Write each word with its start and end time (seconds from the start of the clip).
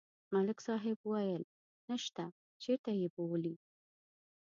ملک 0.33 0.57
صاحب 0.67 0.97
ویل: 1.09 1.41
نشته، 1.89 2.25
چېرته 2.63 2.91
یې 2.99 3.07
بولي؟ 3.15 3.53